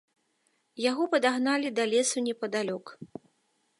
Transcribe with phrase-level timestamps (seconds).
[0.89, 2.85] Яго падагналі да лесу непадалёк.